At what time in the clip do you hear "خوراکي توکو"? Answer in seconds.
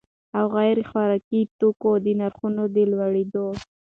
0.89-1.91